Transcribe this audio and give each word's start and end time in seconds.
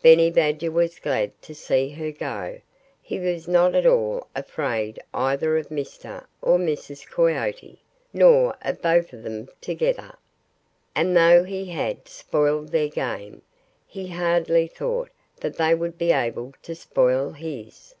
Benny 0.00 0.30
Badger 0.30 0.70
was 0.70 1.00
glad 1.00 1.42
to 1.42 1.56
see 1.56 1.88
her 1.88 2.12
go. 2.12 2.60
He 3.02 3.18
was 3.18 3.48
not 3.48 3.74
at 3.74 3.84
all 3.84 4.28
afraid 4.32 5.02
either 5.12 5.58
of 5.58 5.70
Mr. 5.70 6.24
or 6.40 6.56
Mrs. 6.56 7.04
Coyote 7.04 7.82
nor 8.12 8.54
of 8.62 8.80
both 8.80 9.12
of 9.12 9.24
them 9.24 9.48
together. 9.60 10.16
And 10.94 11.16
though 11.16 11.42
he 11.42 11.64
had 11.66 12.06
spoiled 12.06 12.68
their 12.68 12.86
game, 12.90 13.42
he 13.84 14.06
hardly 14.06 14.68
thought 14.68 15.10
that 15.40 15.56
they 15.56 15.74
would 15.74 15.98
be 15.98 16.12
able 16.12 16.54
to 16.62 16.76
spoil 16.76 17.32
his. 17.32 17.96